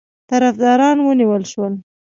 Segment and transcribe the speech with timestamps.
[0.29, 1.73] طرفداران ونیول شول.